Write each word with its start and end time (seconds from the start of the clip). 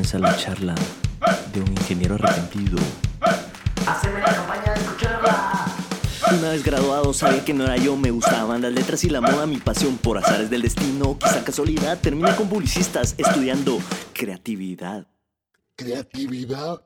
comienza 0.00 0.18
la 0.18 0.34
charla 0.34 0.74
de 1.52 1.60
un 1.60 1.68
ingeniero 1.72 2.14
arrepentido. 2.14 2.78
Haceme 3.86 4.20
la 4.20 4.34
campaña 4.34 4.72
de 4.72 4.80
escucharla. 4.80 5.66
Una 6.38 6.48
vez 6.52 6.64
graduado 6.64 7.12
sabía 7.12 7.44
que 7.44 7.52
no 7.52 7.64
era 7.64 7.76
yo, 7.76 7.96
me 7.96 8.10
gustaban 8.10 8.62
las 8.62 8.72
letras 8.72 9.04
y 9.04 9.10
la 9.10 9.20
moda, 9.20 9.46
mi 9.46 9.58
pasión 9.58 9.98
por 9.98 10.16
azares 10.16 10.48
del 10.48 10.62
destino, 10.62 11.18
quizá 11.18 11.44
casualidad, 11.44 11.98
terminé 11.98 12.34
con 12.34 12.48
publicistas 12.48 13.14
estudiando 13.18 13.78
creatividad. 14.14 15.06
¿Creatividad? 15.76 16.80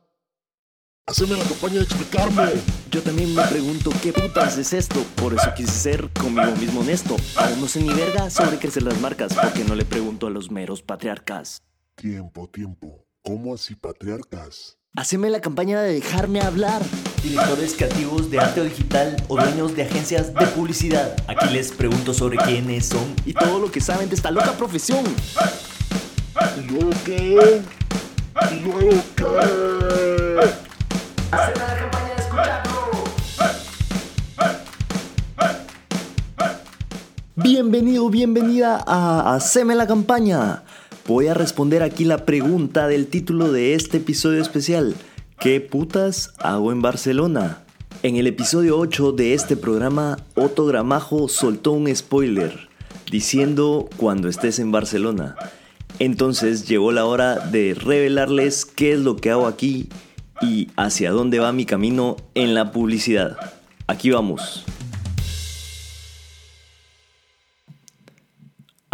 Haceme 1.06 1.36
la 1.36 1.44
campaña 1.44 1.74
de 1.74 1.82
explicarme. 1.82 2.50
Yo 2.90 3.00
también 3.00 3.32
me 3.32 3.44
pregunto 3.44 3.92
qué 4.02 4.12
putas 4.12 4.58
es 4.58 4.72
esto, 4.72 5.04
por 5.14 5.34
eso 5.34 5.54
quise 5.54 5.70
ser 5.70 6.08
conmigo 6.10 6.50
mismo 6.56 6.80
honesto. 6.80 7.14
Aún 7.36 7.60
no 7.60 7.68
sé 7.68 7.80
ni 7.80 7.92
verga 7.92 8.28
sobre 8.28 8.58
crecer 8.58 8.82
las 8.82 9.00
marcas, 9.00 9.34
porque 9.34 9.62
no 9.62 9.76
le 9.76 9.84
pregunto 9.84 10.26
a 10.26 10.30
los 10.30 10.50
meros 10.50 10.82
patriarcas. 10.82 11.62
Tiempo, 11.96 12.48
tiempo. 12.48 13.06
¿Cómo 13.22 13.54
así 13.54 13.76
patriarcas? 13.76 14.76
Haceme 14.96 15.30
la 15.30 15.40
campaña 15.40 15.80
de 15.80 15.94
dejarme 15.94 16.40
hablar. 16.40 16.82
Directores 17.22 17.74
creativos 17.74 18.30
de 18.30 18.40
arte 18.40 18.64
digital 18.64 19.16
o 19.28 19.36
dueños 19.36 19.76
de 19.76 19.82
agencias 19.82 20.34
de 20.34 20.44
publicidad. 20.48 21.16
Aquí 21.28 21.54
les 21.54 21.70
pregunto 21.70 22.12
sobre 22.12 22.36
quiénes 22.38 22.86
son. 22.86 23.14
Y 23.24 23.32
todo 23.32 23.60
lo 23.60 23.70
que 23.70 23.80
saben 23.80 24.08
de 24.08 24.16
esta 24.16 24.32
loca 24.32 24.52
profesión. 24.52 25.04
¿Y 26.58 26.62
luego 26.68 26.90
qué? 27.04 27.62
¿Y 28.50 28.60
luego 28.60 29.02
qué? 29.14 29.24
Haceme 31.30 31.60
la 31.60 31.78
campaña 31.78 32.14
de 32.16 32.22
escucharlo. 32.22 33.04
Bienvenido, 37.36 38.10
bienvenida 38.10 38.82
a 38.84 39.36
Haceme 39.36 39.76
la 39.76 39.86
campaña. 39.86 40.64
Voy 41.06 41.26
a 41.26 41.34
responder 41.34 41.82
aquí 41.82 42.06
la 42.06 42.24
pregunta 42.24 42.88
del 42.88 43.08
título 43.08 43.52
de 43.52 43.74
este 43.74 43.98
episodio 43.98 44.40
especial. 44.40 44.94
¿Qué 45.38 45.60
putas 45.60 46.32
hago 46.38 46.72
en 46.72 46.80
Barcelona? 46.80 47.62
En 48.02 48.16
el 48.16 48.26
episodio 48.26 48.78
8 48.78 49.12
de 49.12 49.34
este 49.34 49.54
programa, 49.54 50.16
Otto 50.34 50.64
Gramajo 50.64 51.28
soltó 51.28 51.72
un 51.72 51.94
spoiler 51.94 52.68
diciendo 53.10 53.90
cuando 53.98 54.28
estés 54.28 54.58
en 54.58 54.72
Barcelona. 54.72 55.36
Entonces 55.98 56.66
llegó 56.66 56.90
la 56.90 57.04
hora 57.04 57.38
de 57.38 57.74
revelarles 57.74 58.64
qué 58.64 58.94
es 58.94 59.00
lo 59.00 59.16
que 59.16 59.30
hago 59.30 59.46
aquí 59.46 59.90
y 60.40 60.68
hacia 60.74 61.10
dónde 61.10 61.38
va 61.38 61.52
mi 61.52 61.66
camino 61.66 62.16
en 62.34 62.54
la 62.54 62.72
publicidad. 62.72 63.36
Aquí 63.86 64.08
vamos. 64.08 64.64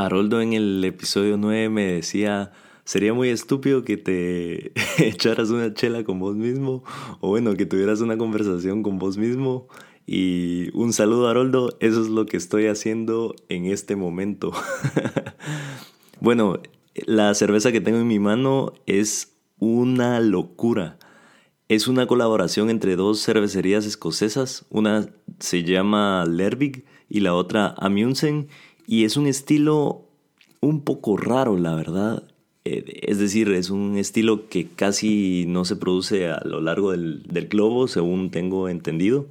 Haroldo 0.04 0.40
en 0.40 0.52
el 0.52 0.84
episodio 0.84 1.36
9 1.36 1.68
me 1.68 1.84
decía, 1.92 2.52
sería 2.84 3.12
muy 3.12 3.28
estúpido 3.28 3.84
que 3.84 3.96
te 3.96 4.72
echaras 4.98 5.50
una 5.50 5.74
chela 5.74 6.04
con 6.04 6.18
vos 6.18 6.36
mismo, 6.36 6.82
o 7.20 7.28
bueno, 7.28 7.54
que 7.54 7.66
tuvieras 7.66 8.00
una 8.00 8.16
conversación 8.16 8.82
con 8.82 8.98
vos 8.98 9.16
mismo. 9.16 9.68
Y 10.06 10.76
un 10.76 10.92
saludo 10.92 11.28
Haroldo, 11.28 11.76
eso 11.80 12.00
es 12.02 12.08
lo 12.08 12.26
que 12.26 12.36
estoy 12.36 12.66
haciendo 12.66 13.34
en 13.48 13.66
este 13.66 13.94
momento. 13.94 14.52
bueno, 16.20 16.60
la 17.06 17.32
cerveza 17.34 17.70
que 17.70 17.80
tengo 17.80 17.98
en 17.98 18.08
mi 18.08 18.18
mano 18.18 18.72
es 18.86 19.36
una 19.58 20.18
locura. 20.20 20.98
Es 21.68 21.86
una 21.86 22.08
colaboración 22.08 22.70
entre 22.70 22.96
dos 22.96 23.24
cervecerías 23.24 23.86
escocesas. 23.86 24.66
Una 24.70 25.08
se 25.38 25.62
llama 25.62 26.24
Lervig 26.26 26.84
y 27.08 27.20
la 27.20 27.34
otra 27.34 27.74
Amundsen. 27.78 28.48
Y 28.91 29.05
es 29.05 29.16
un 29.16 29.28
estilo 29.28 30.02
un 30.60 30.83
poco 30.83 31.16
raro, 31.16 31.56
la 31.56 31.77
verdad. 31.77 32.24
Eh, 32.64 33.02
Es 33.06 33.20
decir, 33.20 33.48
es 33.52 33.70
un 33.70 33.97
estilo 33.97 34.48
que 34.48 34.66
casi 34.66 35.44
no 35.47 35.64
se 35.64 35.76
produce 35.76 36.26
a 36.26 36.42
lo 36.44 36.60
largo 36.60 36.91
del, 36.91 37.22
globo, 37.48 37.87
según 37.87 38.32
tengo 38.32 38.69
entendido. 38.69 39.28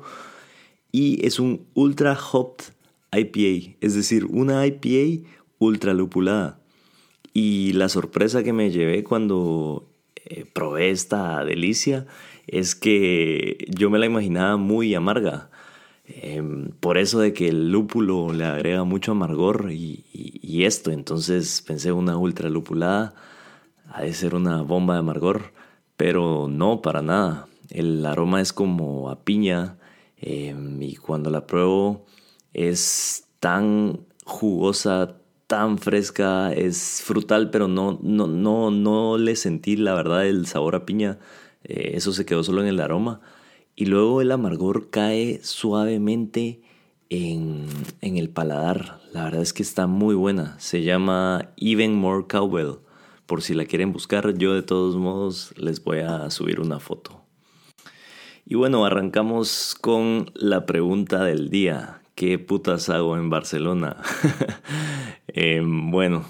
Y 0.94 1.25
es 1.28 1.41
un 1.41 1.66
ultra 1.73 2.17
hopped 2.17 2.67
IPA, 3.11 3.75
es 3.81 3.95
decir, 3.95 4.28
una 4.28 4.66
IPA 4.66 5.28
ultra 5.57 5.94
lupulada. 5.94 6.62
Y 7.33 7.73
la 7.73 7.89
sorpresa 7.89 8.44
que 8.44 8.53
me 8.53 8.72
llevé 8.72 9.03
cuando 9.03 9.89
eh, 10.25 10.45
probé 10.53 10.91
esta 10.91 11.44
delicia 11.44 12.07
es 12.47 12.75
que 12.75 13.67
yo 13.67 13.89
me 13.89 14.00
la 14.00 14.06
imaginaba 14.06 14.56
muy 14.56 14.95
amarga. 14.95 15.50
Em, 16.11 16.71
por 16.79 16.97
eso 16.97 17.19
de 17.19 17.33
que 17.33 17.49
el 17.49 17.71
lúpulo 17.71 18.33
le 18.33 18.43
agrega 18.43 18.83
mucho 18.83 19.11
amargor 19.11 19.71
y, 19.71 20.03
esto, 20.65 20.91
entonces 20.91 21.63
pensé 21.65 21.91
una 21.91 22.17
ultra 22.17 22.49
lupulada, 22.49 23.13
ha 23.87 24.01
de 24.01 24.13
ser 24.13 24.33
una 24.35 24.61
bomba 24.63 24.95
de 24.95 25.01
amargor, 25.01 25.53
pero 25.97 26.47
no, 26.49 26.81
para 26.81 27.01
nada. 27.03 27.47
El 27.69 28.03
aroma 28.05 28.41
es 28.41 28.53
como 28.53 29.09
a 29.11 29.23
piña 29.23 29.77
em, 30.17 30.81
y 30.81 30.95
cuando 30.95 31.29
la 31.29 31.45
pruebo 31.45 32.05
es 32.53 33.27
tan 33.39 33.99
jugosa, 34.25 35.15
tan 35.47 35.77
fresca, 35.77 36.51
es 36.53 37.01
frutal, 37.03 37.51
pero 37.51 37.67
no, 37.67 37.99
no, 38.01 38.27
no, 38.27 38.71
no 38.71 39.17
le 39.17 39.35
sentí 39.35 39.75
la 39.75 39.93
verdad 39.93 40.25
el 40.27 40.47
sabor 40.47 40.75
a 40.75 40.85
piña, 40.85 41.19
eh, 41.63 41.91
eso 41.95 42.13
se 42.13 42.25
quedó 42.25 42.43
solo 42.43 42.61
en 42.61 42.67
el 42.67 42.79
aroma. 42.79 43.21
Y 43.79 43.85
luego 43.85 44.19
el 44.19 44.34
amargor 44.34 44.90
cae 44.90 45.40
suavemente 45.41 46.59
en, 47.07 47.66
en 48.01 48.17
el 48.17 48.29
paladar. 48.29 49.00
La 49.13 49.23
verdad 49.23 49.41
es 49.41 49.53
que 49.53 49.63
está 49.63 49.88
muy 49.88 50.16
buena. 50.16 50.59
Se 50.59 50.84
llama 50.84 51.53
Even 51.56 51.95
More 51.95 52.25
Cowbell. 52.28 52.79
Por 53.25 53.41
si 53.41 53.53
la 53.53 53.63
quieren 53.63 53.94
buscar, 53.94 54.38
yo 54.38 54.53
de 54.53 54.63
todos 54.63 54.97
modos 54.97 55.53
les 55.56 55.81
voy 55.81 56.00
a 56.00 56.29
subir 56.29 56.59
una 56.59 56.81
foto. 56.81 57.22
Y 58.45 58.56
bueno, 58.56 58.84
arrancamos 58.84 59.78
con 59.79 60.29
la 60.34 60.66
pregunta 60.66 61.23
del 61.23 61.50
día. 61.50 62.01
¿Qué 62.16 62.38
putas 62.38 62.89
hago 62.89 63.16
en 63.16 63.29
Barcelona? 63.29 63.95
Em, 65.28 65.89
bueno, 65.89 66.25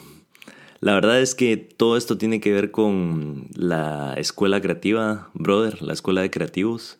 la 0.81 0.93
verdad 0.93 1.19
es 1.19 1.33
que 1.33 1.57
todo 1.57 1.97
esto 1.97 2.19
tiene 2.19 2.41
que 2.41 2.53
ver 2.53 2.69
con 2.69 3.47
la 3.55 4.13
escuela 4.17 4.61
creativa, 4.61 5.31
brother, 5.33 5.81
la 5.81 5.93
escuela 5.93 6.21
de 6.21 6.29
creativos. 6.29 6.99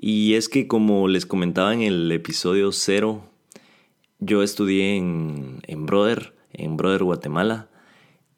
Y 0.00 0.34
es 0.34 0.48
que 0.48 0.68
como 0.68 1.08
les 1.08 1.26
comentaba 1.26 1.74
en 1.74 1.82
el 1.82 2.10
episodio 2.12 2.70
0, 2.70 3.24
yo 4.20 4.44
estudié 4.44 4.96
en, 4.96 5.60
en 5.66 5.86
Brother, 5.86 6.34
en 6.52 6.76
Brother 6.76 7.02
Guatemala. 7.02 7.68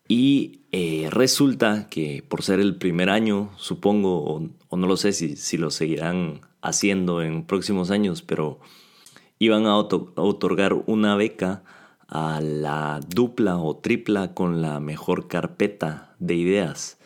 Y 0.08 0.62
eh, 0.72 1.08
resulta 1.10 1.88
que 1.90 2.24
por 2.26 2.42
ser 2.42 2.60
el 2.60 2.76
primer 2.76 3.10
año, 3.10 3.50
supongo, 3.56 4.50
o, 4.70 4.76
no 4.76 4.86
lo 4.86 4.96
sé 4.96 5.12
si, 5.12 5.36
si 5.36 5.58
lo 5.58 5.70
seguirán 5.70 6.40
haciendo 6.62 7.20
en 7.22 7.44
próximos 7.44 7.90
años, 7.90 8.22
pero 8.22 8.58
iban 9.38 9.66
a 9.66 9.72
a 9.72 9.74
otorgar 9.74 10.72
una 10.86 11.14
beca 11.14 11.62
a 12.08 12.40
la 12.40 13.00
dupla 13.06 13.58
o 13.58 13.76
tripla 13.76 14.32
con 14.32 14.62
la 14.62 14.80
mejor 14.80 15.28
carpeta 15.28 16.16
de 16.18 16.36
ideas. 16.36 16.98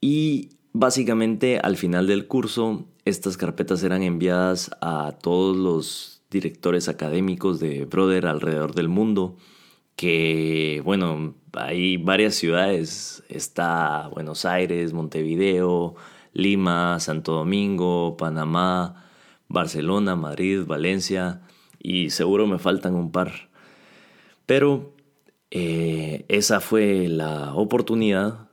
Y 0.00 0.50
básicamente 0.72 1.58
al 1.58 1.76
final 1.76 2.06
del 2.06 2.26
curso, 2.26 2.86
estas 3.06 3.36
carpetas 3.36 3.84
eran 3.84 4.02
enviadas 4.02 4.70
a 4.80 5.12
todos 5.22 5.56
los 5.56 6.22
directores 6.28 6.88
académicos 6.88 7.60
de 7.60 7.84
Brother 7.84 8.26
alrededor 8.26 8.74
del 8.74 8.88
mundo, 8.88 9.36
que 9.94 10.82
bueno, 10.84 11.36
hay 11.52 11.96
varias 11.98 12.34
ciudades, 12.34 13.22
está 13.28 14.08
Buenos 14.08 14.44
Aires, 14.44 14.92
Montevideo, 14.92 15.94
Lima, 16.32 16.98
Santo 16.98 17.32
Domingo, 17.32 18.16
Panamá, 18.16 19.06
Barcelona, 19.48 20.16
Madrid, 20.16 20.64
Valencia, 20.66 21.42
y 21.78 22.10
seguro 22.10 22.48
me 22.48 22.58
faltan 22.58 22.96
un 22.96 23.12
par. 23.12 23.32
Pero 24.46 24.96
eh, 25.52 26.24
esa 26.28 26.58
fue 26.58 27.06
la 27.06 27.54
oportunidad. 27.54 28.45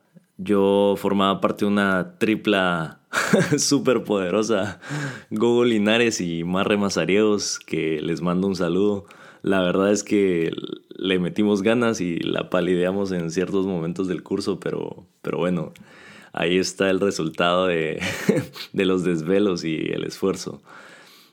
Yo 0.43 0.95
formaba 0.97 1.39
parte 1.39 1.63
de 1.63 1.71
una 1.71 2.17
tripla 2.17 2.99
súper 3.57 4.03
poderosa, 4.03 4.79
Gogo 5.29 5.63
Linares 5.63 6.19
y 6.19 6.43
Marre 6.43 6.77
Mazariegos, 6.77 7.59
que 7.59 8.01
les 8.01 8.21
mando 8.21 8.47
un 8.47 8.55
saludo. 8.55 9.05
La 9.41 9.61
verdad 9.61 9.91
es 9.91 10.03
que 10.03 10.51
le 10.89 11.19
metimos 11.19 11.61
ganas 11.61 12.01
y 12.01 12.19
la 12.19 12.49
palideamos 12.49 13.11
en 13.11 13.31
ciertos 13.31 13.65
momentos 13.65 14.07
del 14.07 14.23
curso, 14.23 14.59
pero, 14.59 15.05
pero 15.21 15.37
bueno, 15.37 15.71
ahí 16.33 16.57
está 16.57 16.89
el 16.89 16.99
resultado 16.99 17.67
de, 17.67 18.01
de 18.73 18.85
los 18.85 19.03
desvelos 19.03 19.63
y 19.63 19.75
el 19.91 20.03
esfuerzo. 20.03 20.61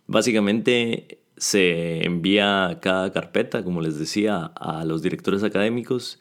Básicamente 0.07 1.19
se 1.37 2.07
envía 2.07 2.79
cada 2.81 3.12
carpeta, 3.12 3.65
como 3.65 3.81
les 3.81 3.99
decía, 3.99 4.53
a 4.55 4.85
los 4.85 5.03
directores 5.03 5.43
académicos 5.43 6.21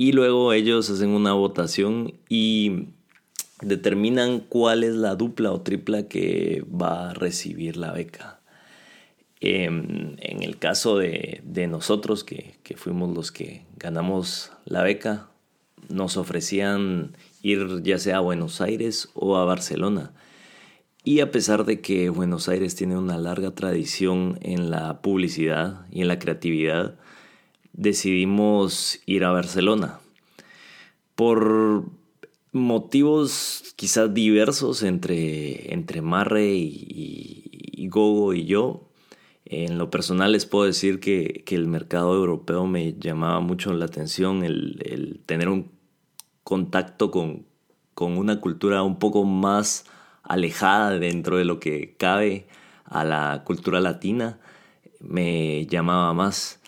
y 0.00 0.12
luego 0.12 0.54
ellos 0.54 0.88
hacen 0.88 1.10
una 1.10 1.34
votación 1.34 2.14
y 2.26 2.86
determinan 3.60 4.40
cuál 4.40 4.82
es 4.82 4.94
la 4.94 5.14
dupla 5.14 5.52
o 5.52 5.60
tripla 5.60 6.08
que 6.08 6.64
va 6.64 7.10
a 7.10 7.12
recibir 7.12 7.76
la 7.76 7.92
beca. 7.92 8.40
En, 9.40 10.16
en 10.22 10.42
el 10.42 10.56
caso 10.56 10.96
de, 10.96 11.42
de 11.44 11.66
nosotros, 11.66 12.24
que, 12.24 12.54
que 12.62 12.78
fuimos 12.78 13.14
los 13.14 13.30
que 13.30 13.66
ganamos 13.76 14.52
la 14.64 14.82
beca, 14.82 15.28
nos 15.90 16.16
ofrecían 16.16 17.14
ir 17.42 17.82
ya 17.82 17.98
sea 17.98 18.16
a 18.16 18.20
Buenos 18.20 18.62
Aires 18.62 19.10
o 19.12 19.36
a 19.36 19.44
Barcelona. 19.44 20.14
Y 21.04 21.20
a 21.20 21.30
pesar 21.30 21.66
de 21.66 21.82
que 21.82 22.08
Buenos 22.08 22.48
Aires 22.48 22.74
tiene 22.74 22.96
una 22.96 23.18
larga 23.18 23.50
tradición 23.50 24.38
en 24.40 24.70
la 24.70 25.02
publicidad 25.02 25.86
y 25.90 26.00
en 26.00 26.08
la 26.08 26.18
creatividad, 26.18 26.98
decidimos 27.72 29.00
ir 29.06 29.24
a 29.24 29.30
Barcelona. 29.30 30.00
Por 31.14 31.84
motivos 32.52 33.74
quizás 33.76 34.12
diversos 34.12 34.82
entre, 34.82 35.72
entre 35.72 36.02
Marre 36.02 36.52
y, 36.52 37.88
Gogo 37.88 38.34
y 38.34 38.44
yo, 38.44 38.88
en 39.44 39.78
lo 39.78 39.90
personal 39.90 40.32
les 40.32 40.46
puedo 40.46 40.64
decir 40.64 41.00
que, 41.00 41.42
que, 41.44 41.56
el 41.56 41.66
mercado 41.66 42.14
europeo 42.14 42.66
me 42.66 42.94
llamaba 42.98 43.40
mucho 43.40 43.72
la 43.72 43.86
atención, 43.86 44.44
el, 44.44 44.80
el 44.84 45.20
tener 45.26 45.48
un 45.48 45.72
contacto 46.44 47.10
con, 47.10 47.46
con, 47.94 48.16
una 48.16 48.40
cultura 48.40 48.84
un 48.84 49.00
poco 49.00 49.24
más 49.24 49.86
alejada 50.22 50.98
dentro 50.98 51.36
de 51.36 51.44
lo 51.44 51.58
que 51.58 51.96
cabe 51.96 52.46
a 52.84 53.02
la 53.02 53.42
cultura 53.44 53.80
latina, 53.80 54.38
me 55.00 55.66
llamaba 55.66 56.12
más. 56.12 56.59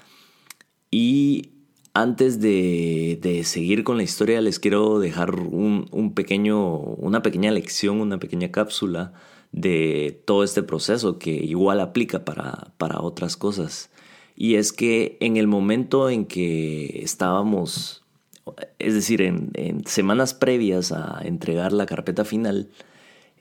Y 0.92 1.48
antes 1.94 2.38
de, 2.38 3.18
de 3.20 3.44
seguir 3.44 3.82
con 3.82 3.96
la 3.96 4.02
historia 4.02 4.40
les 4.42 4.60
quiero 4.60 5.00
dejar 5.00 5.34
un, 5.34 5.88
un 5.90 6.12
pequeño, 6.12 6.76
una 6.78 7.22
pequeña 7.22 7.50
lección, 7.50 8.00
una 8.00 8.18
pequeña 8.18 8.52
cápsula 8.52 9.14
de 9.52 10.22
todo 10.26 10.44
este 10.44 10.62
proceso 10.62 11.18
que 11.18 11.30
igual 11.30 11.80
aplica 11.80 12.24
para, 12.26 12.72
para 12.76 13.00
otras 13.00 13.38
cosas. 13.38 13.90
Y 14.36 14.56
es 14.56 14.72
que 14.72 15.16
en 15.20 15.38
el 15.38 15.46
momento 15.46 16.10
en 16.10 16.26
que 16.26 17.00
estábamos, 17.02 18.04
es 18.78 18.92
decir, 18.92 19.22
en, 19.22 19.86
semanas 19.86 20.34
previas 20.34 20.92
a 20.92 21.20
entregar 21.24 21.72
la 21.72 21.86
carpeta 21.86 22.26
final, 22.26 22.68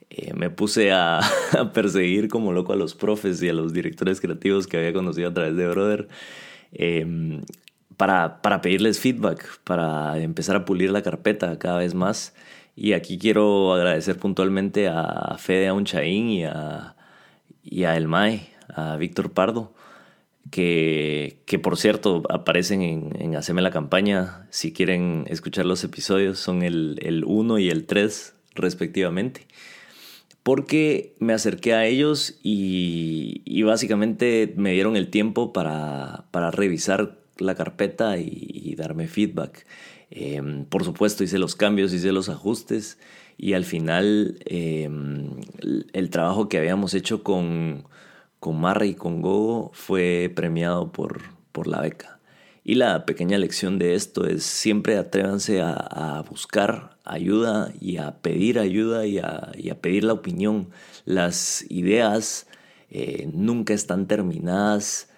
eh, 0.08 0.32
me 0.34 0.48
puse 0.48 0.90
a, 0.90 1.18
a, 1.58 1.72
perseguir 1.74 2.28
como 2.28 2.52
loco 2.54 2.72
a 2.72 2.76
los 2.76 2.94
profes 2.94 3.42
y 3.42 3.50
a 3.50 3.52
los 3.52 3.74
directores 3.74 4.22
creativos 4.22 4.66
que 4.66 4.78
había 4.78 4.94
conocido 4.94 5.28
a 5.28 5.34
través 5.34 5.54
de 5.56 5.68
Brother 5.68 6.08
eh, 6.72 7.40
para, 7.96 8.42
para 8.42 8.60
pedirles 8.60 8.98
feedback, 8.98 9.60
para 9.64 10.18
empezar 10.18 10.56
a 10.56 10.64
pulir 10.64 10.90
la 10.90 11.02
carpeta 11.02 11.58
cada 11.58 11.78
vez 11.78 11.94
más. 11.94 12.34
Y 12.74 12.94
aquí 12.94 13.18
quiero 13.18 13.74
agradecer 13.74 14.18
puntualmente 14.18 14.88
a 14.88 15.36
Fede 15.38 15.68
Aunchaín 15.68 16.30
y 16.30 16.44
a, 16.44 16.96
y 17.62 17.84
a 17.84 17.96
El 17.96 18.08
Mae, 18.08 18.48
a 18.68 18.96
Víctor 18.96 19.32
Pardo, 19.32 19.74
que, 20.50 21.38
que 21.46 21.58
por 21.58 21.76
cierto 21.76 22.22
aparecen 22.30 22.82
en, 22.82 23.10
en 23.20 23.36
Haceme 23.36 23.62
la 23.62 23.70
Campaña. 23.70 24.46
Si 24.50 24.72
quieren 24.72 25.24
escuchar 25.28 25.66
los 25.66 25.84
episodios, 25.84 26.38
son 26.38 26.62
el, 26.62 26.98
el 27.02 27.24
1 27.24 27.58
y 27.58 27.70
el 27.70 27.86
3 27.86 28.34
respectivamente. 28.54 29.46
Porque 30.42 31.14
me 31.18 31.32
acerqué 31.32 31.74
a 31.74 31.86
ellos 31.86 32.38
y, 32.42 33.62
básicamente 33.62 34.52
me 34.56 34.72
dieron 34.72 34.96
el 34.96 35.08
tiempo 35.08 35.52
para, 35.52 36.24
revisar 36.50 37.18
la 37.38 37.54
carpeta 37.54 38.18
y, 38.18 38.74
darme 38.76 39.08
feedback. 39.08 39.66
Eh, 40.10 40.64
por 40.68 40.84
supuesto 40.84 41.24
hice 41.24 41.38
los 41.38 41.54
cambios, 41.56 41.92
hice 41.92 42.12
los 42.12 42.28
ajustes 42.28 42.98
y 43.38 43.54
al 43.54 43.64
final 43.64 44.38
eh, 44.44 44.88
el 45.92 46.10
trabajo 46.10 46.48
que 46.50 46.58
habíamos 46.58 46.92
hecho 46.92 47.22
con, 47.22 47.84
con 48.38 48.60
Marra 48.60 48.84
y 48.86 48.94
con 48.94 49.22
Gogo 49.22 49.70
fue 49.72 50.30
premiado 50.34 50.92
por, 50.92 51.22
por 51.52 51.66
la 51.66 51.80
beca. 51.80 52.11
Y 52.64 52.76
la 52.76 53.04
pequeña 53.06 53.38
lección 53.38 53.78
de 53.78 53.94
esto 53.94 54.24
es 54.24 54.44
siempre 54.44 54.96
atrévanse 54.96 55.60
a, 55.60 56.24
buscar 56.28 56.96
ayuda 57.04 57.72
y 57.80 57.96
a 57.96 58.22
pedir 58.22 58.58
ayuda 58.58 59.04
y 59.06 59.18
a, 59.18 59.52
pedir 59.80 60.04
la 60.04 60.12
opinión. 60.12 60.68
Las 61.04 61.64
ideas 61.68 62.46
eh, 62.90 63.28
nunca 63.32 63.74
están 63.74 64.06
terminadas 64.06 65.10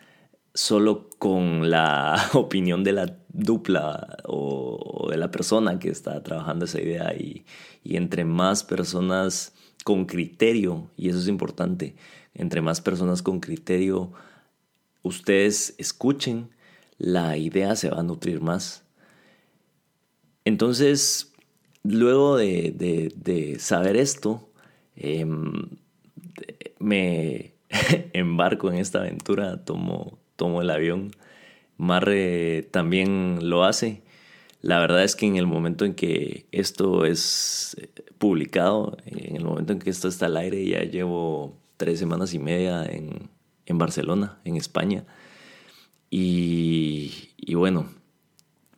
solo 0.55 1.11
con 1.19 1.69
la 1.69 2.31
opinión 2.33 2.83
de 2.83 2.93
la 2.93 3.19
dupla 3.29 4.17
o, 4.25 5.09
de 5.11 5.19
la 5.19 5.31
persona 5.31 5.79
que 5.79 5.91
está 5.91 6.23
trabajando 6.23 6.65
esa 6.65 6.81
idea 6.81 7.15
y, 7.15 7.45
entre 7.85 8.25
más 8.25 8.65
personas 8.65 9.53
con 9.85 10.07
criterio, 10.07 10.91
y 10.97 11.11
eso 11.11 11.19
es 11.19 11.29
importante, 11.29 11.95
entre 12.33 12.63
más 12.63 12.81
personas 12.81 13.21
con 13.21 13.41
criterio 13.41 14.13
ustedes 15.03 15.75
escuchen, 15.77 16.54
la 16.99 17.37
idea 17.37 17.77
se 17.77 17.91
va 17.91 18.01
a 18.01 18.03
nutrir 18.03 18.41
más. 18.41 18.85
Entonces, 20.45 21.33
luego 21.83 22.37
de, 22.37 22.73
de, 23.17 23.59
saber 23.59 23.97
esto, 23.97 24.51
eh, 24.97 25.27
me 26.79 27.55
embarco 28.13 28.71
en 28.71 28.79
esta 28.79 29.01
aventura, 29.01 29.65
tomo 29.65 30.19
tomo 30.37 30.63
el 30.63 30.71
avión. 30.71 31.13
Marre 31.77 32.69
también 32.71 33.49
lo 33.49 33.65
hace. 33.65 34.03
La 34.61 34.79
verdad 34.79 35.05
es 35.05 35.17
que 35.17 35.27
en 35.27 35.37
el 35.37 35.47
momento 35.47 35.85
en 35.85 35.95
que 35.95 36.47
esto 36.53 37.05
es 37.05 37.77
eh, 37.81 37.91
publicado, 38.19 38.97
en 39.05 39.37
el 39.37 39.45
momento 39.45 39.73
en 39.73 39.79
que 39.79 39.91
esto 39.91 40.09
está 40.09 40.27
al 40.27 40.37
aire, 40.37 40.65
ya 40.67 40.83
llevo 40.85 41.55
tres 41.77 41.99
semanas 41.99 42.33
y 42.35 42.39
media 42.39 42.85
en, 42.85 43.29
en 43.67 43.79
Barcelona, 43.79 44.39
en 44.45 44.57
España. 44.57 45.05
Y, 46.17 47.55
bueno, 47.57 47.89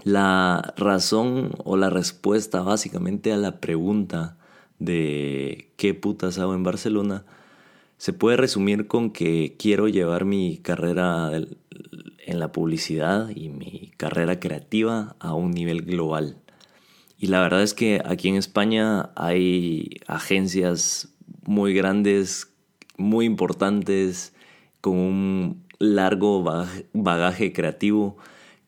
la 0.02 0.72
razón 0.78 1.50
o 1.64 1.76
la 1.76 1.90
respuesta 1.90 2.62
básicamente 2.62 3.30
a 3.30 3.36
la 3.36 3.60
pregunta 3.60 4.38
de 4.78 5.70
qué 5.76 5.92
putas 5.92 6.38
hago 6.38 6.54
en 6.54 6.62
Barcelona 6.62 7.26
se 7.98 8.14
puede 8.14 8.38
resumir 8.38 8.86
con 8.86 9.10
que 9.10 9.54
quiero 9.58 9.86
llevar 9.86 10.24
mi 10.24 10.56
carrera 10.56 11.30
en 11.34 12.38
la 12.38 12.52
publicidad 12.52 13.28
y 13.28 13.50
mi 13.50 13.92
carrera 13.98 14.40
creativa 14.40 15.14
a 15.18 15.34
un 15.34 15.50
nivel 15.50 15.82
global. 15.82 16.38
Y 17.18 17.26
la 17.26 17.42
verdad 17.42 17.62
es 17.62 17.74
que 17.74 18.00
aquí 18.02 18.28
en 18.28 18.36
España 18.36 19.10
hay 19.14 20.00
agencias 20.06 21.14
muy 21.44 21.74
grandes, 21.74 22.50
muy 22.96 23.26
importantes, 23.26 24.32
con 24.80 24.96
un 24.96 25.65
largo 25.78 26.44
bagaje 26.92 27.52
creativo 27.52 28.16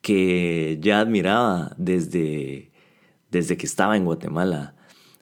que 0.00 0.78
ya 0.80 1.00
admiraba 1.00 1.74
desde, 1.76 2.70
desde 3.30 3.56
que 3.56 3.66
estaba 3.66 3.96
en 3.96 4.04
Guatemala. 4.04 4.74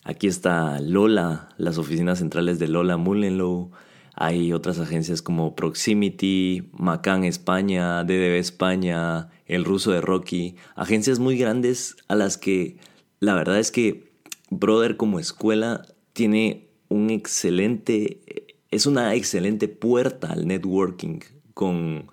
Aquí 0.05 0.26
está 0.26 0.81
Lola, 0.81 1.49
las 1.57 1.78
oficinas 1.78 2.19
centrales 2.19 2.59
de 2.59 2.69
Lola 2.69 2.97
Mullenlow, 2.97 3.73
hay 4.19 4.55
otras 4.55 4.78
agencias 4.78 5.21
como 5.21 5.55
Proximity, 5.55 6.71
Macan 6.73 7.25
España, 7.25 8.02
DDB 8.02 8.38
España, 8.38 9.28
El 9.45 9.64
Ruso 9.64 9.93
de 9.93 10.00
Rocky, 10.00 10.57
agencias 10.75 11.19
muy 11.19 11.37
grandes 11.37 11.97
a 12.09 12.14
las 12.14 12.38
que 12.38 12.78
la 13.21 13.35
verdad 13.35 13.59
es 13.59 13.71
que 13.71 14.11
Brother 14.49 14.97
como 14.97 15.21
escuela 15.21 15.87
tiene 16.14 16.69
un 16.88 17.11
excelente, 17.11 18.55
es 18.71 18.87
una 18.87 19.14
excelente 19.14 19.69
puerta 19.69 20.33
al 20.33 20.47
networking 20.47 21.19
con 21.56 22.10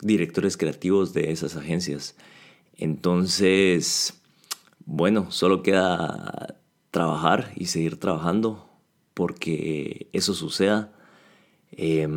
directores 0.00 0.56
creativos 0.56 1.12
de 1.12 1.30
esas 1.30 1.54
agencias. 1.54 2.16
Entonces, 2.76 4.20
bueno, 4.84 5.30
solo 5.30 5.62
queda 5.62 6.56
trabajar 6.90 7.52
y 7.54 7.66
seguir 7.66 8.00
trabajando 8.00 8.68
porque 9.14 10.08
eso 10.12 10.34
suceda 10.34 10.92
eh, 11.70 12.08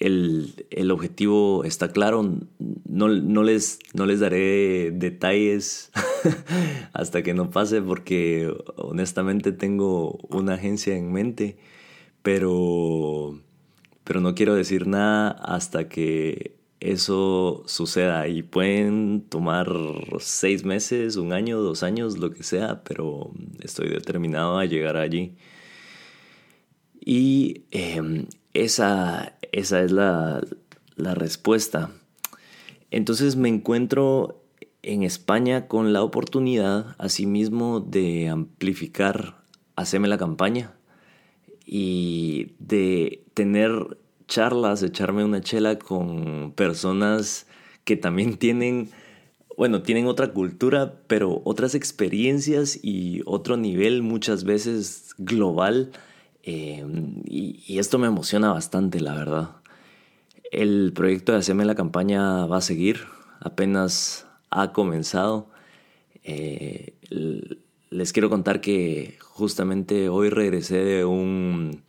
el, 0.00 0.66
el, 0.70 0.90
objetivo 0.90 1.62
está 1.62 1.92
claro, 1.92 2.22
no, 2.88 3.08
no, 3.08 3.42
les, 3.44 3.78
no 3.94 4.06
les 4.06 4.18
daré 4.18 4.90
detalles 4.90 5.92
hasta 6.94 7.22
que 7.22 7.32
no 7.32 7.50
pase 7.50 7.80
porque 7.80 8.52
honestamente 8.76 9.52
tengo 9.52 10.18
una 10.30 10.54
agencia 10.54 10.96
en 10.96 11.12
mente, 11.12 11.58
pero, 12.22 13.38
pero 14.04 14.20
no 14.20 14.34
quiero 14.34 14.54
decir 14.54 14.86
nada 14.86 15.30
hasta 15.30 15.88
que 15.88 16.56
eso 16.80 17.62
suceda 17.66 18.26
y 18.28 18.42
pueden 18.42 19.26
tomar 19.28 19.68
seis 20.18 20.64
meses, 20.64 21.16
un 21.16 21.32
año, 21.32 21.60
dos 21.60 21.82
años, 21.82 22.18
lo 22.18 22.30
que 22.30 22.42
sea, 22.42 22.82
pero 22.84 23.30
estoy 23.60 23.88
determinado 23.88 24.58
a 24.58 24.64
llegar 24.64 24.96
allí. 24.96 25.36
Y 26.98 27.64
eh, 27.70 28.26
esa, 28.54 29.36
esa 29.52 29.82
es 29.82 29.92
la, 29.92 30.42
la 30.96 31.14
respuesta. 31.14 31.90
Entonces 32.90 33.36
me 33.36 33.48
encuentro 33.48 34.42
en 34.82 35.02
España 35.02 35.68
con 35.68 35.92
la 35.92 36.02
oportunidad 36.02 36.96
asimismo 36.98 37.80
de 37.80 38.28
amplificar 38.28 39.40
Haceme 39.76 40.08
la 40.08 40.18
campaña 40.18 40.74
y 41.72 42.56
de 42.58 43.22
tener 43.32 43.96
charlas, 44.26 44.82
echarme 44.82 45.24
una 45.24 45.40
chela 45.40 45.78
con 45.78 46.52
personas 46.56 47.46
que 47.84 47.96
también 47.96 48.36
tienen 48.38 48.90
bueno, 49.56 49.82
tienen 49.82 50.06
otra 50.06 50.32
cultura, 50.32 51.02
pero 51.06 51.42
otras 51.44 51.74
experiencias 51.74 52.78
y 52.82 53.20
otro 53.26 53.56
nivel 53.56 54.02
muchas 54.02 54.44
veces 54.44 55.14
global. 55.18 55.90
eh, 56.42 56.84
y, 57.26 57.78
esto 57.78 57.98
me 57.98 58.06
emociona 58.06 58.52
bastante, 58.52 59.00
la 59.00 59.14
verdad. 59.14 59.50
El 60.50 60.92
proyecto 60.94 61.32
de 61.32 61.38
Haceme 61.38 61.66
la 61.66 61.74
Campaña 61.74 62.46
va 62.46 62.56
a 62.56 62.60
seguir, 62.62 63.00
apenas 63.40 64.26
ha 64.48 64.72
comenzado. 64.72 65.50
Eh, 66.24 66.94
les 68.00 68.14
quiero 68.14 68.30
contar 68.30 68.62
que 68.62 69.18
justamente 69.20 70.08
hoy 70.08 70.30
regresé 70.30 70.82
de 70.82 71.04
un 71.04 71.82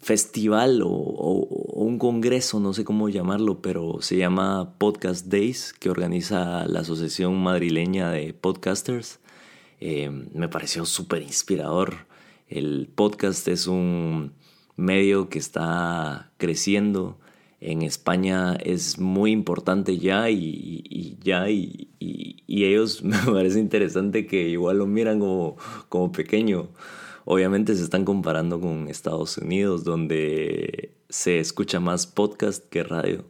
festival 0.00 0.82
o, 0.84 0.88
un 0.88 1.98
congreso, 1.98 2.58
no 2.58 2.72
sé 2.74 2.82
cómo 2.82 3.08
llamarlo, 3.08 3.62
pero 3.62 4.02
se 4.02 4.16
llama 4.16 4.74
Podcast 4.76 5.28
Days, 5.28 5.72
que 5.72 5.88
organiza 5.88 6.66
la 6.66 6.80
Asociación 6.80 7.40
Madrileña 7.40 8.10
de 8.10 8.34
Podcasters. 8.34 9.20
Eh, 9.80 10.10
me 10.34 10.48
pareció 10.48 10.84
súper 10.84 11.22
inspirador. 11.22 12.08
El 12.48 12.88
podcast 12.92 13.46
es 13.46 13.68
un 13.68 14.32
medio 14.74 15.28
que 15.28 15.38
está 15.38 16.32
creciendo. 16.38 17.20
En 17.60 17.82
España 17.82 18.54
es 18.54 18.98
muy 18.98 19.32
importante 19.32 19.98
ya 19.98 20.30
y, 20.30 21.18
ya 21.22 21.50
y, 21.50 21.88
ellos 22.48 23.02
me 23.04 23.16
parece 23.18 23.58
interesante 23.60 24.26
que 24.26 24.48
igual 24.48 24.78
lo 24.78 24.86
miran 24.86 25.20
como, 25.20 25.56
como 25.88 26.12
pequeño. 26.12 26.68
Obviamente 27.24 27.74
se 27.74 27.84
están 27.84 28.04
comparando 28.04 28.60
con 28.60 28.88
Estados 28.88 29.38
Unidos 29.38 29.84
donde 29.84 30.94
se 31.08 31.40
escucha 31.40 31.80
más 31.80 32.06
podcast 32.06 32.64
que 32.68 32.82
radio. 32.82 33.24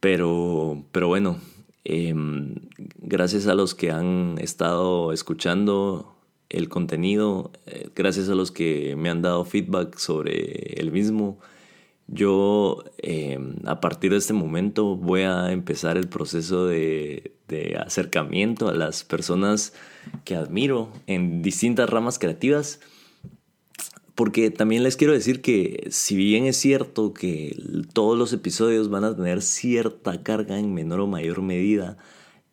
Pero, 0.00 0.84
pero 0.92 1.08
bueno, 1.08 1.38
em, 1.84 2.54
gracias 2.98 3.46
a 3.46 3.54
los 3.54 3.74
que 3.74 3.90
han 3.90 4.36
estado 4.38 5.12
escuchando 5.12 6.16
el 6.48 6.68
contenido, 6.68 7.50
eh, 7.66 7.90
gracias 7.94 8.28
a 8.28 8.34
los 8.34 8.52
que 8.52 8.94
me 8.96 9.10
han 9.10 9.22
dado 9.22 9.44
feedback 9.44 9.96
sobre 9.98 10.80
el 10.80 10.92
mismo, 10.92 11.38
yo 12.08 12.84
em, 12.98 13.56
a 13.64 13.80
partir 13.80 14.12
de 14.12 14.18
este 14.18 14.32
momento 14.32 14.96
voy 14.96 15.22
a 15.22 15.52
empezar 15.52 15.96
el 15.96 16.08
proceso 16.08 16.66
de, 16.66 17.34
de 17.48 17.76
acercamiento 17.76 18.68
a 18.68 18.74
las 18.74 19.04
personas 19.04 19.72
que 20.24 20.36
admiro 20.36 20.92
en 21.06 21.42
distintas 21.42 21.90
ramas 21.90 22.18
creativas. 22.18 22.80
Porque 24.14 24.50
también 24.50 24.82
les 24.82 24.96
quiero 24.96 25.12
decir 25.12 25.42
que 25.42 25.88
si 25.90 26.16
bien 26.16 26.46
es 26.46 26.56
cierto 26.56 27.12
que 27.12 27.54
todos 27.92 28.16
los 28.16 28.32
episodios 28.32 28.88
van 28.88 29.04
a 29.04 29.14
tener 29.14 29.42
cierta 29.42 30.22
carga 30.22 30.58
en 30.58 30.72
menor 30.72 31.00
o 31.00 31.06
mayor 31.06 31.42
medida 31.42 31.98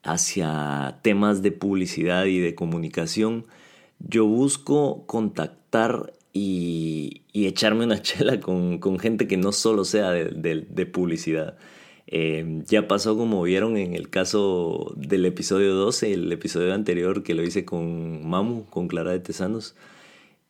hacia 0.03 0.99
temas 1.03 1.41
de 1.41 1.53
publicidad 1.53 2.25
y 2.25 2.39
de 2.39 2.53
comunicación, 2.53 3.45
yo 3.99 4.25
busco 4.25 5.05
contactar 5.05 6.11
y, 6.33 7.21
echarme 7.33 7.85
una 7.85 8.01
chela 8.01 8.39
con, 8.39 8.99
gente 8.99 9.27
que 9.27 9.37
no 9.37 9.51
solo 9.51 9.85
sea 9.85 10.11
de 10.11 10.85
publicidad. 10.85 11.57
Eh, 12.07 12.61
ya 12.67 12.87
pasó 12.87 13.17
como 13.17 13.41
vieron 13.43 13.77
en 13.77 13.95
el 13.95 14.09
caso 14.09 14.93
del 14.97 15.25
episodio 15.25 15.73
12, 15.73 16.13
el 16.13 16.31
episodio 16.31 16.73
anterior 16.73 17.23
que 17.23 17.33
lo 17.33 17.43
hice 17.43 17.65
con 17.65 18.27
Mamu, 18.27 18.65
con 18.65 18.87
Clara 18.87 19.11
de 19.11 19.19
Tesanos. 19.19 19.75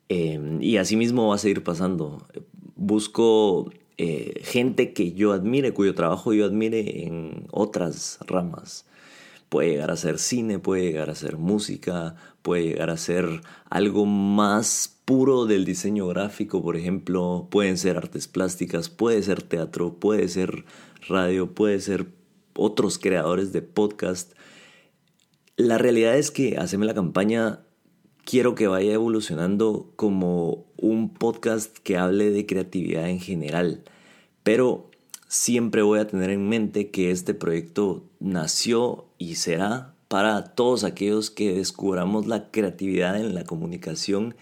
Eh, 0.09 0.57
y 0.61 0.77
así 0.77 0.95
mismo 0.95 1.27
va 1.29 1.35
a 1.35 1.37
seguir 1.37 1.63
pasando. 1.63 2.25
Busco 2.75 3.71
eh, 3.97 4.41
gente 4.43 4.93
que 4.93 5.13
yo 5.13 5.31
admire, 5.31 5.73
cuyo 5.73 5.95
trabajo 5.95 6.33
yo 6.33 6.45
admire 6.45 7.05
en 7.05 7.47
otras 7.51 8.19
ramas. 8.27 8.85
Puede 9.49 9.69
llegar 9.69 9.91
a 9.91 9.97
ser 9.97 10.17
cine, 10.19 10.59
puede 10.59 10.83
llegar 10.83 11.09
a 11.11 11.15
ser 11.15 11.37
música, 11.37 12.15
puede 12.41 12.63
llegar 12.63 12.89
a 12.89 12.97
ser 12.97 13.41
algo 13.69 14.05
más 14.05 14.92
puro 15.05 15.45
del 15.45 15.65
diseño 15.65 16.07
gráfico, 16.07 16.62
por 16.62 16.75
ejemplo. 16.75 17.48
Pueden 17.50 17.77
ser 17.77 17.98
artes 17.98 18.27
plásticas, 18.27 18.89
puede 18.89 19.22
ser 19.24 19.41
teatro, 19.43 19.95
puede 19.95 20.27
ser 20.27 20.65
radio, 21.07 21.53
puede 21.53 21.79
ser 21.79 22.07
otros 22.55 23.00
creadores 23.00 23.51
de 23.53 23.62
podcast. 23.62 24.33
La 25.55 25.77
realidad 25.77 26.17
es 26.17 26.31
que 26.31 26.57
Haceme 26.57 26.86
la 26.86 26.93
campaña 26.93 27.60
quiero 28.24 28.55
que 28.55 28.67
vaya 28.67 28.93
evolucionando 28.93 29.91
como 29.95 30.65
un 30.77 31.13
podcast 31.13 31.77
que 31.79 31.98
hable 31.98 32.31
de 32.31 32.45
creatividad 32.45 33.10
en 33.10 33.19
general, 33.19 33.83
pero 34.43 34.89
siempre 35.27 35.81
voy 35.81 36.00
a 36.00 36.07
tener 36.07 36.29
en 36.29 36.48
mente 36.48 36.89
que 36.89 37.12
este 37.12 37.33
proyecto 37.33 38.10
nació 38.19 39.05
y 39.17 39.36
será 39.36 39.95
para 40.07 40.43
todos 40.43 40.83
aquellos 40.83 41.31
que 41.31 41.53
descubramos 41.53 42.27
la 42.27 42.51
creatividad 42.51 43.19
en 43.19 43.33
la 43.33 43.43
comunicación 43.43 44.36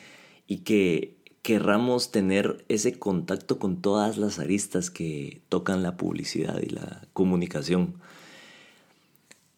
y 0.51 0.63
que 0.63 1.15
querramos 1.43 2.11
tener 2.11 2.65
ese 2.67 2.99
contacto 2.99 3.57
con 3.57 3.81
todas 3.81 4.17
las 4.17 4.37
aristas 4.37 4.91
que 4.91 5.41
tocan 5.47 5.81
la 5.81 5.95
publicidad 5.95 6.59
y 6.61 6.65
la 6.65 7.07
comunicación. 7.13 7.93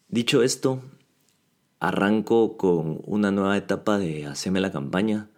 Dicho 0.08 0.44
esto, 0.44 0.84
arranco 1.80 2.56
con 2.56 3.00
una 3.06 3.32
nueva 3.32 3.56
etapa 3.56 3.98
de 3.98 4.26
Haceme 4.26 4.60
la 4.60 4.70
campaña. 4.70 5.28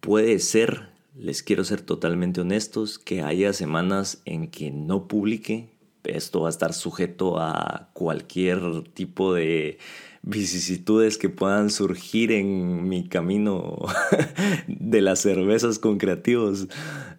Puede 0.00 0.40
ser, 0.40 0.88
les 1.14 1.44
quiero 1.44 1.62
ser 1.62 1.80
totalmente 1.82 2.40
honestos, 2.40 2.98
que 2.98 3.22
haya 3.22 3.52
semanas 3.52 4.20
en 4.24 4.50
que 4.50 4.72
no 4.72 5.06
publique. 5.06 5.70
Esto 6.02 6.40
va 6.40 6.48
a 6.48 6.50
estar 6.50 6.74
sujeto 6.74 7.38
a 7.38 7.90
cualquier 7.92 8.82
tipo 8.94 9.32
de 9.32 9.78
vicisitudes 10.26 11.18
que 11.18 11.28
puedan 11.28 11.70
surgir 11.70 12.32
en 12.32 12.88
mi 12.88 13.08
camino 13.08 13.78
de 14.66 15.00
las 15.00 15.20
cervezas 15.20 15.78
con 15.78 15.98
creativos. 15.98 16.66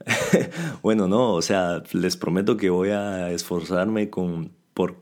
bueno, 0.83 1.07
no, 1.07 1.33
o 1.33 1.41
sea, 1.41 1.83
les 1.93 2.17
prometo 2.17 2.57
que 2.57 2.69
voy 2.69 2.89
a 2.89 3.31
esforzarme 3.31 4.09
con, 4.09 4.51
por 4.73 4.97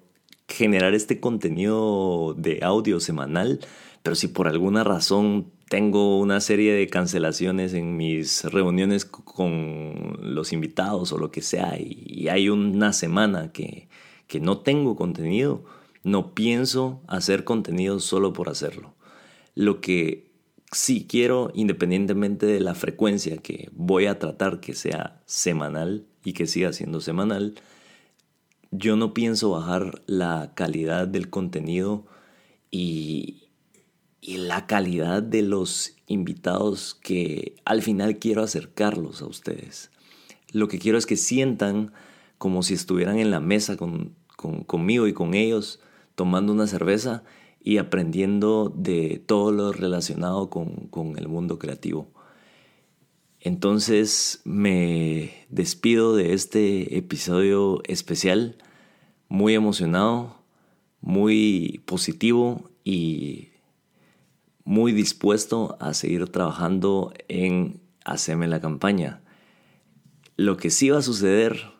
generar 0.48 0.94
este 0.94 1.20
contenido 1.20 2.36
de 2.38 2.60
audio 2.62 3.00
semanal, 3.00 3.60
pero 4.04 4.16
si 4.16 4.28
por 4.28 4.48
alguna 4.48 4.84
razón 4.84 5.52
tengo 5.68 6.20
una 6.20 6.42
serie 6.42 6.74
de 6.74 6.88
cancelaciones 6.88 7.74
en 7.74 7.98
mis 7.98 8.44
reuniones 8.44 9.06
con 9.06 10.20
los 10.22 10.54
invitados 10.54 11.12
o 11.12 11.18
lo 11.18 11.32
que 11.32 11.42
sea 11.42 11.76
y 11.80 12.28
hay 12.28 12.50
una 12.50 12.94
semana 12.94 13.52
que, 13.52 13.90
que 14.28 14.40
no 14.40 14.60
tengo 14.60 14.96
contenido, 14.96 15.64
no 16.06 16.36
pienso 16.36 17.02
hacer 17.08 17.44
contenido 17.44 18.00
solo 18.00 18.32
por 18.32 18.48
hacerlo. 18.48 18.94
Lo 19.56 19.82
que 19.82 20.32
sí 20.72 21.08
quiero, 21.10 21.52
independientemente 21.56 22.46
de 22.46 22.60
la 22.60 22.76
frecuencia 22.76 23.38
que 23.38 23.70
voy 23.74 24.06
a 24.06 24.20
tratar 24.20 24.60
que 24.60 24.76
sea 24.76 25.20
semanal 25.26 26.06
y 26.24 26.34
que 26.34 26.46
siga 26.46 26.74
siendo 26.74 27.02
semanal, 27.02 27.56
yo 28.70 28.96
no 28.96 29.16
pienso 29.16 29.50
bajar 29.50 30.04
la 30.06 30.52
calidad 30.54 31.08
del 31.08 31.32
contenido 31.32 32.06
y, 32.70 33.42
la 34.22 34.66
calidad 34.68 35.24
de 35.24 35.44
los 35.44 35.96
invitados 36.08 36.96
que 36.96 37.56
al 37.64 37.84
final 37.84 38.18
quiero 38.18 38.42
acercarlos 38.42 39.22
a 39.22 39.28
ustedes. 39.28 39.92
Lo 40.52 40.68
que 40.68 40.80
quiero 40.80 40.98
es 40.98 41.06
que 41.06 41.16
sientan 41.16 41.94
como 42.40 42.64
si 42.64 42.74
estuvieran 42.74 43.20
en 43.20 43.30
la 43.30 43.40
mesa 43.40 43.78
con, 43.78 44.16
conmigo 44.36 45.08
y 45.08 45.14
con 45.14 45.36
ellos 45.36 45.80
tomando 46.16 46.54
una 46.54 46.68
cerveza 46.68 47.24
y 47.62 47.78
aprendiendo 47.78 48.72
de 48.76 49.22
todo 49.26 49.52
lo 49.52 49.72
relacionado 49.72 50.50
con, 50.50 50.88
con 50.88 51.18
el 51.18 51.28
mundo 51.28 51.60
creativo. 51.60 52.08
Entonces 53.40 54.42
me 54.44 55.46
despido 55.50 56.16
de 56.16 56.34
este 56.34 56.98
episodio 56.98 57.82
especial, 57.86 58.58
muy 59.28 59.54
emocionado, 59.54 60.42
muy 61.02 61.84
positivo 61.86 62.72
y 62.84 63.50
muy 64.64 64.92
dispuesto 64.94 65.78
a 65.80 65.94
seguir 65.94 66.28
trabajando 66.30 67.14
en 67.28 67.80
Haceme 68.04 68.48
la 68.48 68.60
campaña. 68.60 69.22
Lo 70.38 70.58
que 70.58 70.70
sí 70.70 70.90
va 70.90 71.00
a 71.00 71.04
suceder, 71.04 71.75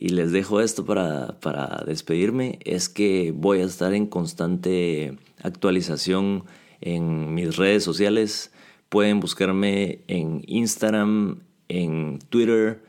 y 0.00 0.08
les 0.08 0.32
dejo 0.32 0.62
esto 0.62 0.86
para, 0.86 1.38
para 1.40 1.84
despedirme, 1.86 2.58
es 2.64 2.88
que 2.88 3.34
voy 3.36 3.60
a 3.60 3.66
estar 3.66 3.92
en 3.92 4.06
constante 4.06 5.18
actualización 5.42 6.44
en 6.80 7.34
mis 7.34 7.58
redes 7.58 7.84
sociales. 7.84 8.50
Pueden 8.88 9.20
buscarme 9.20 10.00
en 10.08 10.42
Instagram, 10.46 11.40
en 11.68 12.18
Twitter. 12.30 12.82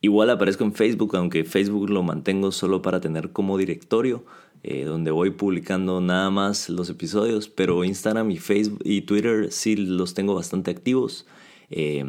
Igual 0.00 0.30
aparezco 0.30 0.62
en 0.62 0.72
Facebook, 0.72 1.16
aunque 1.16 1.42
Facebook 1.42 1.90
lo 1.90 2.04
mantengo 2.04 2.52
solo 2.52 2.82
para 2.82 3.00
tener 3.00 3.32
como 3.32 3.58
directorio, 3.58 4.24
eh, 4.62 4.84
donde 4.84 5.10
voy 5.10 5.30
publicando 5.30 6.00
nada 6.00 6.30
más 6.30 6.68
los 6.68 6.88
episodios. 6.88 7.48
Pero 7.48 7.82
Instagram 7.82 8.30
y 8.30 8.36
Facebook 8.36 8.80
y 8.84 9.00
Twitter 9.00 9.50
sí 9.50 9.74
los 9.74 10.14
tengo 10.14 10.36
bastante 10.36 10.70
activos. 10.70 11.26
Eh, 11.68 12.04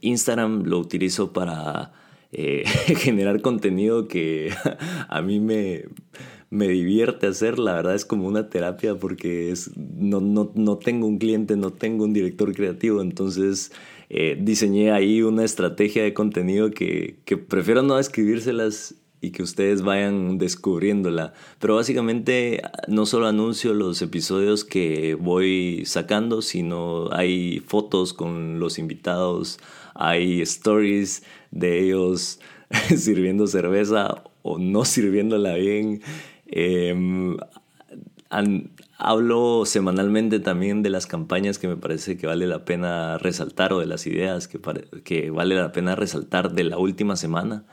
Instagram 0.00 0.64
lo 0.64 0.80
utilizo 0.80 1.32
para 1.32 1.92
eh, 2.34 2.64
generar 2.96 3.40
contenido 3.40 4.08
que 4.08 4.50
a 5.08 5.22
mí 5.22 5.38
me, 5.40 5.84
me 6.50 6.68
divierte 6.68 7.28
hacer, 7.28 7.58
la 7.58 7.74
verdad 7.74 7.94
es 7.94 8.04
como 8.04 8.26
una 8.26 8.50
terapia 8.50 8.96
porque 8.96 9.50
es, 9.50 9.70
no, 9.76 10.20
no, 10.20 10.50
no 10.54 10.76
tengo 10.78 11.06
un 11.06 11.18
cliente, 11.18 11.56
no 11.56 11.70
tengo 11.72 12.04
un 12.04 12.12
director 12.12 12.52
creativo, 12.52 13.00
entonces 13.00 13.72
eh, 14.10 14.36
diseñé 14.40 14.90
ahí 14.90 15.22
una 15.22 15.44
estrategia 15.44 16.02
de 16.02 16.12
contenido 16.12 16.70
que, 16.70 17.20
que 17.24 17.36
prefiero 17.36 17.82
no 17.82 17.98
escribírselas 17.98 18.96
y 19.24 19.30
que 19.30 19.42
ustedes 19.42 19.80
vayan 19.82 20.36
descubriéndola. 20.36 21.32
Pero 21.58 21.76
básicamente 21.76 22.60
no 22.88 23.06
solo 23.06 23.26
anuncio 23.26 23.72
los 23.72 24.02
episodios 24.02 24.64
que 24.64 25.14
voy 25.14 25.84
sacando, 25.86 26.42
sino 26.42 27.08
hay 27.12 27.60
fotos 27.60 28.12
con 28.12 28.60
los 28.60 28.78
invitados, 28.78 29.58
hay 29.94 30.42
stories 30.42 31.22
de 31.50 31.80
ellos 31.80 32.38
sirviendo 32.96 33.46
cerveza 33.46 34.22
o 34.42 34.58
no 34.58 34.84
sirviéndola 34.84 35.54
bien. 35.54 36.02
Em, 36.46 37.38
hablo 38.98 39.64
semanalmente 39.64 40.38
también 40.38 40.82
de 40.82 40.90
las 40.90 41.06
campañas 41.06 41.58
que 41.58 41.68
me 41.68 41.76
parece 41.76 42.18
que 42.18 42.26
vale 42.26 42.46
la 42.46 42.66
pena 42.66 43.16
resaltar 43.16 43.72
o 43.72 43.80
de 43.80 43.86
las 43.86 44.06
ideas 44.06 44.48
que, 44.48 44.60
que 45.02 45.30
vale 45.30 45.54
la 45.54 45.72
pena 45.72 45.94
resaltar 45.94 46.52
de 46.52 46.64
la 46.64 46.76
última 46.76 47.16
semana. 47.16 47.64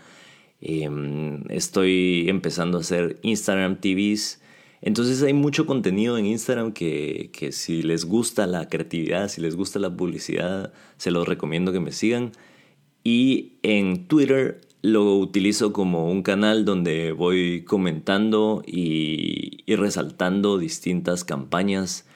Em, 0.61 1.43
estoy 1.49 2.29
empezando 2.29 2.77
a 2.77 2.81
hacer 2.81 3.19
Instagram 3.23 3.81
TVs. 3.81 4.41
Entonces 4.81 5.21
hay 5.23 5.33
mucho 5.33 5.65
contenido 5.65 6.17
en 6.17 6.25
Instagram 6.25 6.71
que, 6.71 7.31
que, 7.33 7.51
si 7.51 7.83
les 7.83 8.05
gusta 8.05 8.47
la 8.47 8.67
creatividad, 8.69 9.27
si 9.27 9.41
les 9.41 9.55
gusta 9.55 9.79
la 9.79 9.95
publicidad, 9.95 10.73
se 10.97 11.11
los 11.11 11.27
recomiendo 11.27 11.71
que 11.71 11.79
me 11.79 11.91
sigan. 11.91 12.31
Y 13.03 13.53
en 13.63 14.07
Twitter 14.07 14.61
lo 14.81 15.17
utilizo 15.17 15.73
como 15.73 16.09
un 16.09 16.23
canal 16.23 16.65
donde 16.65 17.11
voy 17.11 17.63
comentando 17.63 18.63
y, 18.65 19.63
resaltando 19.67 20.57
distintas 20.57 21.23
campañas, 21.23 22.07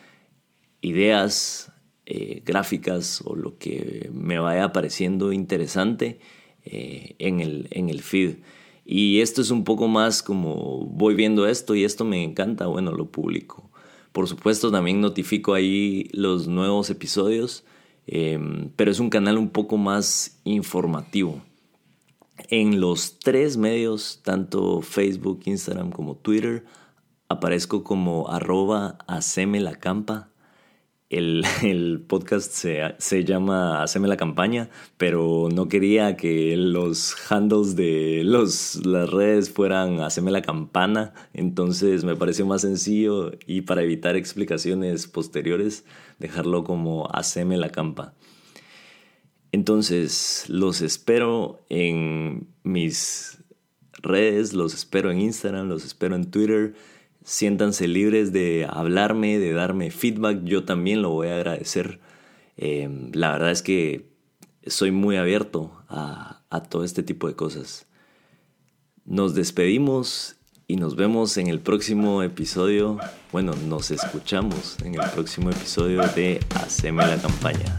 ideas, 0.82 1.72
eh, 2.06 2.42
gráficas 2.46 3.22
o 3.26 3.36
lo 3.36 3.58
que 3.58 4.10
me 4.14 4.40
vaya 4.40 4.72
pareciendo 4.72 5.32
interesante 5.32 6.20
eh, 6.66 7.16
en, 7.20 7.40
el, 7.40 7.68
en 7.72 7.90
el 7.90 8.02
feed. 8.02 8.38
Y 8.86 9.22
esto 9.22 9.42
es 9.42 9.50
un 9.50 9.64
poco 9.64 9.88
más 9.88 10.22
como 10.22 10.86
voy 10.86 11.16
viendo 11.16 11.48
esto 11.48 11.74
y 11.76 11.84
esto 11.84 12.06
me 12.06 12.24
encanta, 12.24 12.68
bueno, 12.68 12.92
lo 12.92 13.10
publico. 13.12 13.70
Por 14.12 14.28
supuesto 14.28 14.72
también 14.72 15.02
notifico 15.02 15.54
ahí 15.54 16.10
los 16.14 16.48
nuevos 16.48 16.90
episodios, 16.90 17.66
em, 18.08 18.70
pero 18.76 18.92
es 18.92 19.00
un 19.00 19.10
canal 19.10 19.38
un 19.38 19.50
poco 19.50 19.78
más 19.78 20.40
informativo. 20.44 21.42
En 22.50 22.80
los 22.80 23.20
tres 23.20 23.58
medios, 23.58 24.22
tanto 24.24 24.82
Facebook, 24.82 25.42
Instagram 25.46 25.92
como 25.92 26.16
Twitter, 26.16 26.66
aparezco 27.28 27.84
como 27.84 28.30
arroba 28.30 28.98
la 29.08 29.76
campa. 29.76 30.30
El, 31.10 31.44
el 31.64 32.02
podcast 32.02 32.52
se, 32.52 32.96
se, 32.98 33.24
llama 33.24 33.84
Haceme 33.84 34.08
la 34.08 34.18
campaña, 34.18 34.70
pero 34.98 35.50
no 35.54 35.68
quería 35.68 36.18
que 36.18 36.56
los 36.58 37.16
handles 37.32 37.76
de 37.76 38.24
los, 38.24 38.86
las 38.86 39.10
redes 39.10 39.52
fueran 39.52 40.02
Haceme 40.02 40.32
la 40.32 40.42
campana, 40.42 41.14
entonces 41.34 42.04
me 42.04 42.16
pareció 42.16 42.46
más 42.46 42.62
sencillo 42.62 43.32
y 43.46 43.62
para 43.62 43.84
evitar 43.84 44.16
explicaciones 44.16 45.08
posteriores, 45.08 45.86
dejarlo 46.20 46.64
como 46.64 47.08
Haceme 47.14 47.58
la 47.58 47.70
campa. 47.70 48.14
Entonces, 49.56 50.44
los 50.50 50.82
espero 50.82 51.66
en 51.70 52.50
mis 52.64 53.42
redes, 53.94 54.54
los 54.54 54.74
espero 54.74 55.12
en 55.12 55.22
Instagram, 55.22 55.70
los 55.70 55.86
espero 55.86 56.18
en 56.18 56.30
Twitter. 56.30 56.74
Siéntanse 57.26 57.88
libres 57.88 58.32
de 58.32 58.68
hablarme, 58.70 59.40
de 59.40 59.52
darme 59.52 59.90
feedback. 59.90 60.44
Yo 60.44 60.64
también 60.64 61.02
lo 61.02 61.10
voy 61.10 61.30
a 61.30 61.38
agradecer. 61.38 62.00
Em, 62.56 63.10
la 63.14 63.32
verdad 63.32 63.50
es 63.50 63.64
que 63.64 64.12
soy 64.68 64.92
muy 64.92 65.18
abierto 65.18 65.72
a, 65.90 66.44
a 66.52 66.62
todo 66.62 66.84
este 66.84 67.02
tipo 67.02 67.28
de 67.28 67.36
cosas. 67.36 67.88
Nos 69.06 69.34
despedimos 69.34 70.36
y 70.68 70.76
nos 70.76 70.96
vemos 70.96 71.38
en 71.38 71.48
el 71.48 71.60
próximo 71.60 72.22
episodio. 72.22 73.00
Bueno, 73.32 73.56
nos 73.68 73.90
escuchamos 73.90 74.78
en 74.84 74.94
el 74.94 75.10
próximo 75.10 75.50
episodio 75.50 76.02
de 76.16 76.40
Haceme 76.56 77.08
la 77.08 77.18
campaña. 77.18 77.76